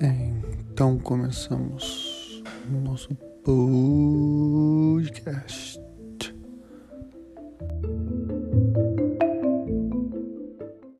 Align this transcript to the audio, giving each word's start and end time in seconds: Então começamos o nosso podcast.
Então 0.00 0.98
começamos 0.98 2.42
o 2.68 2.72
nosso 2.80 3.14
podcast. 3.44 4.26